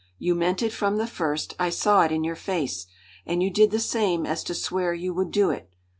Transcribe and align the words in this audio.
You 0.17 0.33
meant 0.33 0.63
it 0.63 0.71
from 0.73 0.97
the 0.97 1.05
first; 1.05 1.53
I 1.59 1.69
saw 1.69 2.01
it 2.01 2.11
in 2.11 2.23
your 2.23 2.35
face, 2.35 2.87
and 3.23 3.43
you 3.43 3.51
did 3.51 3.69
the 3.69 3.79
same 3.79 4.25
as 4.25 4.43
to 4.45 4.55
swear 4.55 4.95
you 4.95 5.13
would 5.13 5.29
do 5.29 5.51
it. 5.51 5.69